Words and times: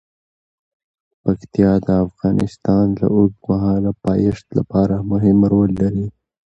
پکتیا 1.21 1.71
د 1.85 1.87
افغانستان 2.05 2.85
د 2.99 3.01
اوږدمهاله 3.15 3.91
پایښت 4.05 4.45
لپاره 4.57 4.95
مهم 5.11 5.37
رول 5.51 5.69
لري. 5.81 6.07